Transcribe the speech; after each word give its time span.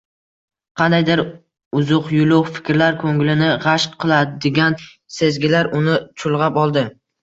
Qandaydir 0.79 1.21
uzuq-yuluq 1.81 2.49
fikrlar, 2.57 2.99
ko`nglini 3.05 3.53
g`ash 3.69 3.89
qiladigan 4.03 4.83
sezgilar 5.23 5.75
uni 5.83 6.05
chulg`ab 6.23 6.65
oldi 6.69 6.91